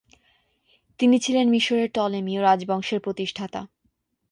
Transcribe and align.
তিনি 0.99 1.17
ছিলেন 1.19 1.45
মিশরের 1.49 1.89
প্টলেমিয় 1.89 2.41
রাজবংশের 2.41 2.99
প্রতিষ্ঠাতা। 2.99 3.61